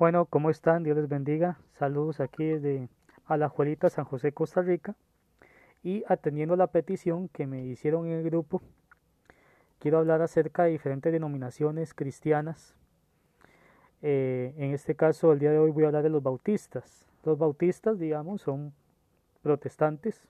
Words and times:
Bueno, 0.00 0.24
¿cómo 0.24 0.48
están? 0.48 0.82
Dios 0.82 0.96
les 0.96 1.10
bendiga. 1.10 1.58
Saludos 1.74 2.20
aquí 2.20 2.42
desde 2.42 2.88
Alajuelita, 3.26 3.90
San 3.90 4.06
José, 4.06 4.32
Costa 4.32 4.62
Rica. 4.62 4.94
Y 5.82 6.04
atendiendo 6.08 6.56
la 6.56 6.68
petición 6.68 7.28
que 7.28 7.46
me 7.46 7.66
hicieron 7.66 8.06
en 8.06 8.12
el 8.12 8.24
grupo, 8.24 8.62
quiero 9.78 9.98
hablar 9.98 10.22
acerca 10.22 10.64
de 10.64 10.70
diferentes 10.70 11.12
denominaciones 11.12 11.92
cristianas. 11.92 12.74
Eh, 14.00 14.54
en 14.56 14.72
este 14.72 14.94
caso, 14.94 15.32
el 15.32 15.38
día 15.38 15.50
de 15.50 15.58
hoy 15.58 15.70
voy 15.70 15.84
a 15.84 15.88
hablar 15.88 16.02
de 16.02 16.08
los 16.08 16.22
bautistas. 16.22 17.06
Los 17.22 17.36
bautistas, 17.36 17.98
digamos, 17.98 18.40
son 18.40 18.72
protestantes. 19.42 20.26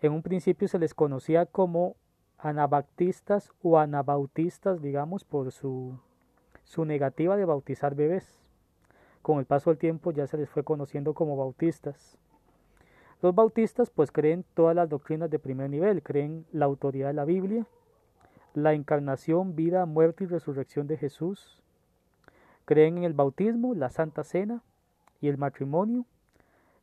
En 0.00 0.12
un 0.12 0.22
principio 0.22 0.66
se 0.66 0.78
les 0.78 0.94
conocía 0.94 1.44
como 1.44 1.94
anabaptistas 2.38 3.52
o 3.62 3.78
anabautistas, 3.78 4.80
digamos, 4.80 5.24
por 5.24 5.52
su, 5.52 6.00
su 6.64 6.86
negativa 6.86 7.36
de 7.36 7.44
bautizar 7.44 7.94
bebés 7.94 8.45
con 9.26 9.40
el 9.40 9.44
paso 9.44 9.70
del 9.70 9.78
tiempo 9.80 10.12
ya 10.12 10.28
se 10.28 10.38
les 10.38 10.48
fue 10.48 10.62
conociendo 10.62 11.12
como 11.12 11.36
bautistas. 11.36 12.16
Los 13.20 13.34
bautistas 13.34 13.90
pues 13.90 14.12
creen 14.12 14.44
todas 14.54 14.76
las 14.76 14.88
doctrinas 14.88 15.28
de 15.28 15.40
primer 15.40 15.68
nivel, 15.68 16.00
creen 16.00 16.46
la 16.52 16.66
autoridad 16.66 17.08
de 17.08 17.14
la 17.14 17.24
Biblia, 17.24 17.66
la 18.54 18.72
encarnación, 18.72 19.56
vida, 19.56 19.84
muerte 19.84 20.22
y 20.22 20.26
resurrección 20.28 20.86
de 20.86 20.96
Jesús, 20.96 21.60
creen 22.66 22.98
en 22.98 23.02
el 23.02 23.14
bautismo, 23.14 23.74
la 23.74 23.90
santa 23.90 24.22
cena 24.22 24.62
y 25.20 25.26
el 25.26 25.38
matrimonio, 25.38 26.06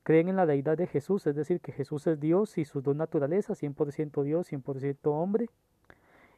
creen 0.03 0.27
en 0.27 0.35
la 0.35 0.45
deidad 0.45 0.77
de 0.77 0.87
Jesús, 0.87 1.25
es 1.27 1.37
decir, 1.37 1.61
que 1.61 1.71
Jesús 1.71 2.07
es 2.07 2.19
Dios 2.19 2.57
y 2.57 2.65
sus 2.65 2.83
dos 2.83 2.97
naturalezas, 2.97 3.63
100% 3.63 4.21
Dios, 4.21 4.51
100% 4.51 4.97
hombre, 5.03 5.49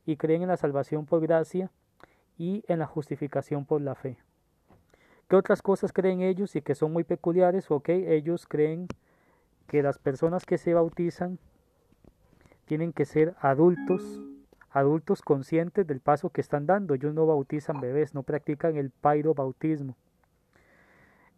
y 0.06 0.18
creen 0.18 0.44
en 0.44 0.50
la 0.50 0.58
salvación 0.58 1.08
por 1.08 1.22
gracia 1.22 1.72
y 2.38 2.64
en 2.68 2.78
la 2.78 2.86
justificación 2.86 3.66
por 3.66 3.82
la 3.82 3.96
fe. 3.96 4.20
¿Qué 5.28 5.36
otras 5.36 5.64
cosas 5.64 5.92
creen 5.92 6.22
ellos 6.22 6.56
y 6.56 6.62
que 6.62 6.76
son 6.76 6.94
muy 6.94 7.04
peculiares? 7.04 7.72
Ok, 7.72 7.90
ellos 7.90 8.46
creen 8.46 8.88
que 9.68 9.82
las 9.82 9.98
personas 9.98 10.46
que 10.46 10.60
se 10.60 10.76
bautizan 10.76 11.40
tienen 12.66 12.94
que 12.94 13.06
ser 13.06 13.36
adultos, 13.40 14.22
adultos 14.70 15.24
conscientes 15.24 15.88
del 15.88 16.00
paso 16.00 16.30
que 16.30 16.42
están 16.42 16.68
dando. 16.68 16.94
Ellos 16.94 17.14
no 17.16 17.26
bautizan 17.26 17.82
bebés, 17.82 18.14
no 18.14 18.22
practican 18.22 18.76
el 18.76 18.92
pairo 18.92 19.34
bautismo. 19.34 19.96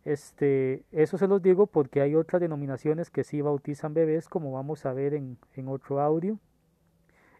Este, 0.04 0.84
eso 0.92 1.18
se 1.18 1.28
los 1.28 1.42
digo 1.42 1.68
porque 1.68 2.02
hay 2.02 2.16
otras 2.16 2.42
denominaciones 2.42 3.10
que 3.10 3.24
sí 3.24 3.42
bautizan 3.42 3.94
bebés, 3.94 4.28
como 4.28 4.52
vamos 4.52 4.86
a 4.86 4.92
ver 4.92 5.14
en, 5.14 5.38
en 5.54 5.70
otro 5.70 6.02
audio. 6.02 6.40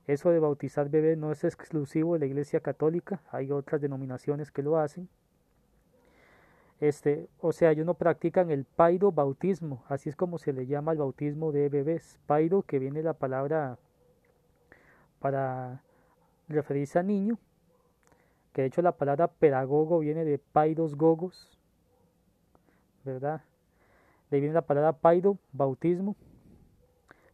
Eso 0.06 0.30
de 0.30 0.40
bautizar 0.40 0.90
bebés 0.90 1.18
no 1.18 1.34
es 1.34 1.44
exclusivo 1.44 2.14
de 2.14 2.20
la 2.20 2.26
Iglesia 2.26 2.62
Católica, 2.62 3.22
hay 3.32 3.52
otras 3.52 3.82
denominaciones 3.82 4.52
que 4.52 4.64
lo 4.64 4.78
hacen. 4.78 5.10
Este, 6.80 7.28
o 7.40 7.52
sea, 7.52 7.72
ellos 7.72 7.86
no 7.86 7.96
practican 7.96 8.52
el 8.52 8.64
pairo 8.64 9.12
bautismo, 9.12 9.84
así 9.88 10.10
es 10.10 10.16
como 10.16 10.38
se 10.38 10.54
le 10.54 10.68
llama 10.68 10.92
el 10.92 11.00
bautismo 11.00 11.52
de 11.52 11.70
bebés. 11.70 12.20
Pairo, 12.28 12.62
que 12.62 12.78
viene 12.78 13.02
la 13.02 13.14
palabra 13.14 13.80
para 15.20 15.82
referirse 16.48 17.00
a 17.00 17.04
niño, 17.04 17.40
que 18.54 18.62
de 18.62 18.68
hecho 18.68 18.82
la 18.82 18.92
palabra 18.92 19.28
pedagogo 19.28 20.00
viene 20.00 20.24
de 20.24 20.38
pairos 20.38 20.96
gogos, 20.96 21.58
¿verdad? 23.04 23.42
De 24.30 24.38
ahí 24.38 24.42
viene 24.42 24.54
la 24.54 24.62
palabra 24.62 24.94
pairo, 24.94 25.38
bautismo. 25.54 26.16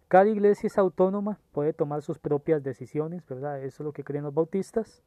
Cada 0.08 0.30
iglesia 0.30 0.68
es 0.68 0.78
autónoma, 0.78 1.40
puede 1.52 1.74
tomar 1.74 2.02
sus 2.02 2.20
propias 2.20 2.64
decisiones, 2.64 3.28
¿verdad? 3.28 3.64
Eso 3.64 3.84
es 3.84 3.86
lo 3.86 3.94
que 3.94 4.04
creen 4.04 4.24
los 4.24 4.34
bautistas. 4.34 5.02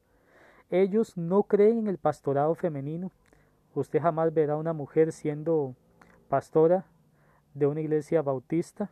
Ellos 0.68 1.16
no 1.16 1.44
creen 1.44 1.78
en 1.78 1.86
el 1.86 1.96
pastorado 1.96 2.54
femenino, 2.56 3.12
Usted 3.76 4.00
jamás 4.00 4.32
verá 4.32 4.56
una 4.56 4.72
mujer 4.72 5.12
siendo 5.12 5.76
pastora 6.30 6.86
de 7.52 7.66
una 7.66 7.82
iglesia 7.82 8.22
bautista. 8.22 8.90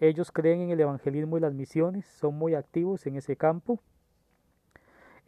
Ellos 0.00 0.32
creen 0.32 0.62
en 0.62 0.70
el 0.70 0.80
evangelismo 0.80 1.38
y 1.38 1.42
las 1.42 1.54
misiones, 1.54 2.04
son 2.06 2.34
muy 2.34 2.56
activos 2.56 3.06
en 3.06 3.14
ese 3.14 3.36
campo. 3.36 3.78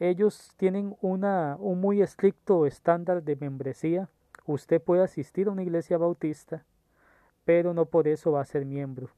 Ellos 0.00 0.52
tienen 0.56 0.96
una, 1.00 1.56
un 1.60 1.80
muy 1.80 2.02
estricto 2.02 2.66
estándar 2.66 3.22
de 3.22 3.36
membresía. 3.36 4.08
Usted 4.46 4.82
puede 4.82 5.04
asistir 5.04 5.46
a 5.46 5.52
una 5.52 5.62
iglesia 5.62 5.96
bautista, 5.96 6.64
pero 7.44 7.72
no 7.72 7.86
por 7.86 8.08
eso 8.08 8.32
va 8.32 8.40
a 8.40 8.46
ser 8.46 8.64
miembro. 8.64 9.10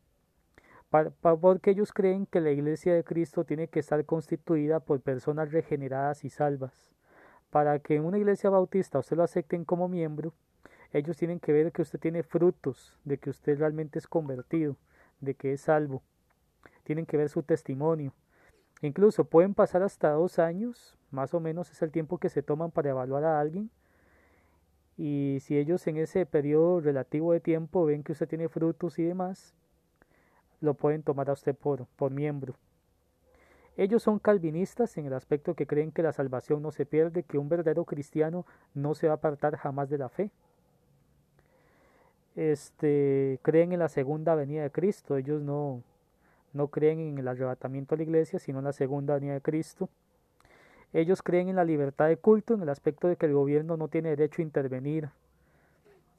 porque 1.23 1.71
ellos 1.71 1.91
creen 1.95 2.27
que 2.27 2.43
la 2.43 2.51
iglesia 2.51 2.93
de 2.93 3.03
Cristo 3.03 3.45
tiene 3.45 3.69
que 3.69 3.81
estar 3.81 4.05
constituida 4.05 4.81
por 4.81 5.01
personas 5.01 5.53
regeneradas 5.53 6.23
y 6.23 6.29
salvas 6.29 6.96
para 7.51 7.79
que 7.79 7.97
en 7.97 8.05
una 8.05 8.19
iglesia 8.19 8.51
bautista 8.51 8.99
usted 8.99 9.17
lo 9.17 9.23
acepten 9.23 9.65
como 9.65 9.89
miembro, 9.89 10.33
ellos 10.93 11.17
tienen 11.17 11.41
que 11.41 11.53
ver 11.53 11.73
que 11.73 11.83
usted 11.83 11.99
tiene 11.99 12.23
frutos, 12.23 12.99
de 13.05 13.19
que 13.19 13.31
usted 13.31 13.59
realmente 13.59 13.99
es 13.99 14.07
convertido, 14.07 14.77
de 15.21 15.35
que 15.35 15.53
es 15.53 15.63
salvo. 15.63 16.03
Tienen 16.85 17.07
que 17.07 17.17
ver 17.17 17.29
su 17.29 17.43
testimonio. 17.43 18.13
Incluso 18.83 19.25
pueden 19.25 19.55
pasar 19.55 19.83
hasta 19.83 20.11
dos 20.11 20.39
años, 20.39 20.97
más 21.11 21.35
o 21.35 21.41
menos 21.41 21.71
es 21.71 21.83
el 21.83 21.91
tiempo 21.91 22.19
que 22.19 22.29
se 22.29 22.43
toman 22.43 22.71
para 22.71 22.91
evaluar 22.91 23.25
a 23.25 23.41
alguien. 23.41 23.71
Y 24.97 25.39
si 25.41 25.59
ellos 25.59 25.87
en 25.87 25.97
ese 25.99 26.25
periodo 26.27 26.81
relativo 26.81 27.33
de 27.33 27.41
tiempo 27.41 27.85
ven 27.85 28.03
que 28.03 28.13
usted 28.13 28.29
tiene 28.29 28.49
frutos 28.49 28.99
y 28.99 29.03
demás, 29.03 29.55
lo 30.61 30.75
pueden 30.75 31.03
tomar 31.03 31.29
a 31.29 31.35
usted 31.35 31.55
por, 31.55 31.87
por 31.97 32.11
miembro. 32.11 32.55
Ellos 33.77 34.03
son 34.03 34.19
calvinistas 34.19 34.97
en 34.97 35.07
el 35.07 35.13
aspecto 35.13 35.55
que 35.55 35.67
creen 35.67 35.93
que 35.93 36.03
la 36.03 36.13
salvación 36.13 36.63
no 36.63 36.73
se 36.73 36.87
pierde, 36.87 37.25
que 37.25 37.39
un 37.39 37.49
verdadero 37.49 37.85
cristiano 37.85 38.47
no 38.75 38.95
se 38.95 39.07
va 39.07 39.15
a 39.15 39.17
apartar 39.17 39.57
jamás 39.57 39.91
de 39.91 39.99
la 39.99 40.09
fe. 40.09 40.31
Este, 42.37 43.39
creen 43.43 43.73
en 43.73 43.79
la 43.79 43.89
segunda 43.89 44.35
venida 44.35 44.63
de 44.63 44.71
Cristo, 44.71 45.17
ellos 45.17 45.43
no, 45.43 45.83
no 46.53 46.69
creen 46.69 47.01
en 47.01 47.19
el 47.19 47.29
arrebatamiento 47.29 47.95
de 47.95 47.99
la 47.99 48.03
iglesia, 48.05 48.39
sino 48.39 48.59
en 48.59 48.65
la 48.65 48.73
segunda 48.73 49.15
venida 49.15 49.35
de 49.35 49.41
Cristo. 49.41 49.89
Ellos 50.93 51.23
creen 51.23 51.49
en 51.49 51.57
la 51.57 51.65
libertad 51.65 52.09
de 52.09 52.17
culto, 52.17 52.55
en 52.55 52.63
el 52.63 52.69
aspecto 52.71 53.09
de 53.09 53.17
que 53.17 53.27
el 53.27 53.35
gobierno 53.35 53.77
no 53.77 53.89
tiene 53.89 54.11
derecho 54.11 54.41
a 54.41 54.45
intervenir 54.45 55.11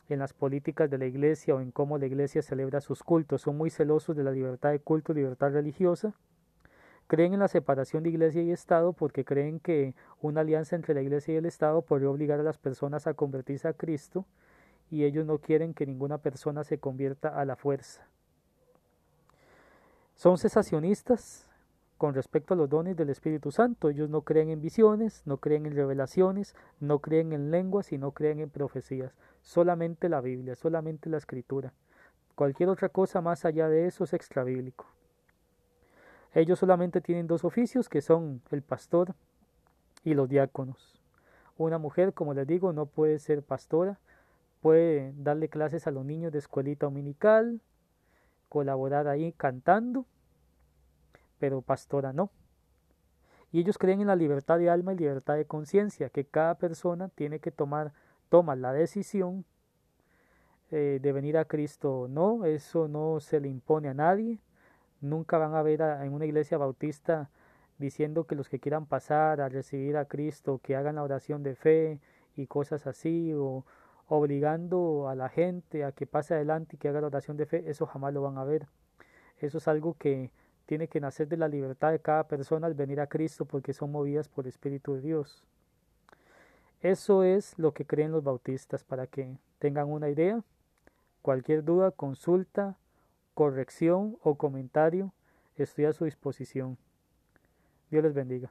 en 0.09 0.19
las 0.19 0.33
políticas 0.33 0.89
de 0.89 0.97
la 0.97 1.05
iglesia 1.05 1.55
o 1.55 1.61
en 1.61 1.71
cómo 1.71 1.97
la 1.97 2.05
iglesia 2.05 2.41
celebra 2.41 2.81
sus 2.81 3.03
cultos. 3.03 3.41
Son 3.41 3.57
muy 3.57 3.69
celosos 3.69 4.15
de 4.15 4.23
la 4.23 4.31
libertad 4.31 4.71
de 4.71 4.79
culto, 4.79 5.13
libertad 5.13 5.51
religiosa. 5.51 6.13
Creen 7.07 7.33
en 7.33 7.39
la 7.39 7.47
separación 7.47 8.03
de 8.03 8.09
iglesia 8.09 8.41
y 8.41 8.51
Estado 8.51 8.91
porque 8.91 9.23
creen 9.23 9.59
que 9.59 9.95
una 10.21 10.41
alianza 10.41 10.75
entre 10.75 10.93
la 10.93 11.01
iglesia 11.01 11.33
y 11.33 11.37
el 11.37 11.45
Estado 11.45 11.81
podría 11.81 12.09
obligar 12.09 12.39
a 12.39 12.43
las 12.43 12.57
personas 12.57 13.07
a 13.07 13.13
convertirse 13.13 13.67
a 13.69 13.73
Cristo 13.73 14.25
y 14.91 15.05
ellos 15.05 15.25
no 15.25 15.39
quieren 15.39 15.73
que 15.73 15.85
ninguna 15.85 16.17
persona 16.17 16.65
se 16.65 16.79
convierta 16.79 17.29
a 17.29 17.45
la 17.45 17.55
fuerza. 17.55 18.05
Son 20.15 20.37
cesacionistas 20.37 21.47
con 21.97 22.13
respecto 22.13 22.53
a 22.53 22.57
los 22.57 22.69
dones 22.69 22.97
del 22.97 23.09
Espíritu 23.09 23.51
Santo. 23.51 23.89
Ellos 23.89 24.09
no 24.09 24.21
creen 24.21 24.49
en 24.49 24.61
visiones, 24.61 25.21
no 25.25 25.37
creen 25.37 25.65
en 25.65 25.75
revelaciones, 25.75 26.55
no 26.79 26.99
creen 26.99 27.33
en 27.33 27.51
lenguas 27.51 27.91
y 27.91 27.97
no 27.97 28.11
creen 28.11 28.39
en 28.39 28.49
profecías. 28.49 29.15
Solamente 29.41 30.09
la 30.09 30.21
Biblia, 30.21 30.55
solamente 30.55 31.09
la 31.09 31.17
Escritura. 31.17 31.73
Cualquier 32.35 32.69
otra 32.69 32.89
cosa 32.89 33.21
más 33.21 33.45
allá 33.45 33.69
de 33.69 33.87
eso 33.87 34.03
es 34.03 34.13
extrabíblico. 34.13 34.96
Ellos 36.37 36.59
solamente 36.59 37.01
tienen 37.01 37.25
dos 37.25 37.43
oficios 37.43 37.89
que 37.89 37.99
son 37.99 38.43
el 38.51 38.61
pastor 38.61 39.15
y 40.03 40.13
los 40.13 40.29
diáconos. 40.29 41.01
Una 41.57 41.79
mujer, 41.79 42.13
como 42.13 42.35
les 42.35 42.45
digo, 42.45 42.73
no 42.73 42.85
puede 42.85 43.17
ser 43.17 43.41
pastora, 43.41 43.97
puede 44.61 45.15
darle 45.17 45.49
clases 45.49 45.87
a 45.87 45.91
los 45.91 46.05
niños 46.05 46.31
de 46.31 46.37
escuelita 46.37 46.85
dominical, 46.85 47.59
colaborar 48.49 49.07
ahí 49.07 49.33
cantando, 49.33 50.05
pero 51.39 51.63
pastora 51.63 52.13
no. 52.13 52.29
Y 53.51 53.61
ellos 53.61 53.79
creen 53.79 54.01
en 54.01 54.07
la 54.07 54.15
libertad 54.15 54.59
de 54.59 54.69
alma 54.69 54.93
y 54.93 54.97
libertad 54.97 55.37
de 55.37 55.45
conciencia, 55.45 56.11
que 56.11 56.25
cada 56.25 56.53
persona 56.53 57.09
tiene 57.09 57.39
que 57.39 57.49
tomar, 57.49 57.93
toma 58.29 58.55
la 58.55 58.73
decisión 58.73 59.43
eh, 60.69 60.99
de 61.01 61.11
venir 61.13 61.35
a 61.35 61.45
Cristo 61.45 62.01
o 62.01 62.07
no, 62.07 62.45
eso 62.45 62.87
no 62.87 63.19
se 63.21 63.39
le 63.39 63.47
impone 63.47 63.87
a 63.89 63.95
nadie, 63.95 64.37
Nunca 65.01 65.37
van 65.37 65.55
a 65.55 65.61
ver 65.61 65.81
en 65.81 66.13
una 66.13 66.25
iglesia 66.25 66.57
bautista 66.57 67.29
diciendo 67.77 68.25
que 68.25 68.35
los 68.35 68.49
que 68.49 68.59
quieran 68.59 68.85
pasar 68.85 69.41
a 69.41 69.49
recibir 69.49 69.97
a 69.97 70.05
Cristo, 70.05 70.59
que 70.63 70.75
hagan 70.75 70.95
la 70.95 71.03
oración 71.03 71.43
de 71.43 71.55
fe 71.55 71.99
y 72.35 72.47
cosas 72.47 72.87
así, 72.87 73.33
o 73.33 73.65
obligando 74.07 75.09
a 75.09 75.15
la 75.15 75.29
gente 75.29 75.83
a 75.83 75.91
que 75.91 76.07
pase 76.07 76.33
adelante 76.33 76.75
y 76.75 76.79
que 76.79 76.89
haga 76.89 77.01
la 77.01 77.07
oración 77.07 77.37
de 77.37 77.45
fe, 77.45 77.63
eso 77.67 77.85
jamás 77.85 78.13
lo 78.13 78.21
van 78.21 78.37
a 78.37 78.43
ver. 78.43 78.67
Eso 79.39 79.59
es 79.59 79.67
algo 79.67 79.95
que 79.95 80.31
tiene 80.65 80.87
que 80.87 80.99
nacer 80.99 81.27
de 81.27 81.37
la 81.37 81.47
libertad 81.47 81.91
de 81.91 81.99
cada 81.99 82.27
persona 82.27 82.67
al 82.67 82.73
venir 82.73 82.99
a 82.99 83.07
Cristo 83.07 83.45
porque 83.45 83.73
son 83.73 83.91
movidas 83.91 84.27
por 84.27 84.45
el 84.45 84.49
Espíritu 84.49 84.95
de 84.95 85.01
Dios. 85.01 85.43
Eso 86.81 87.23
es 87.23 87.57
lo 87.57 87.73
que 87.73 87.85
creen 87.85 88.11
los 88.11 88.23
bautistas 88.23 88.83
para 88.83 89.07
que 89.07 89.37
tengan 89.59 89.89
una 89.89 90.09
idea. 90.09 90.43
Cualquier 91.21 91.63
duda, 91.63 91.91
consulta 91.91 92.77
corrección 93.37 94.17
o 94.23 94.33
comentario, 94.33 95.13
estoy 95.57 95.85
a 95.85 95.93
su 95.93 96.05
disposición. 96.05 96.75
Dios 97.91 98.03
les 98.03 98.15
bendiga. 98.15 98.49